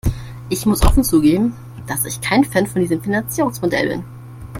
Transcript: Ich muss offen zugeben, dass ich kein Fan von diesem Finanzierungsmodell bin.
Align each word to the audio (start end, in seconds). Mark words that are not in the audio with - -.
Ich 0.49 0.65
muss 0.65 0.81
offen 0.81 1.03
zugeben, 1.03 1.53
dass 1.85 2.05
ich 2.05 2.21
kein 2.21 2.43
Fan 2.43 2.65
von 2.65 2.81
diesem 2.81 3.03
Finanzierungsmodell 3.03 3.87
bin. 3.87 4.03